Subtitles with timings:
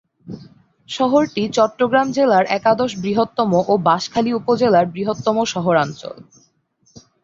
[0.89, 6.15] শহরটি চট্টগ্রাম জেলার একাদশ বৃহত্তম ও বাঁশখালী উপজেলার বৃহত্তম শহরাঞ্চল।